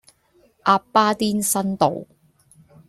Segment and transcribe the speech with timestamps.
[0.65, 2.07] 鴨巴甸新道